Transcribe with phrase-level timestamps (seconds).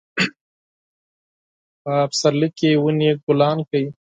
[1.83, 3.89] په پسرلي کې ونې ګلان کوي